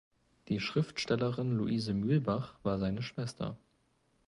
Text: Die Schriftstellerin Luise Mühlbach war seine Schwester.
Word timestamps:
Die 0.47 0.59
Schriftstellerin 0.59 1.55
Luise 1.55 1.93
Mühlbach 1.93 2.55
war 2.63 2.79
seine 2.79 3.03
Schwester. 3.03 3.55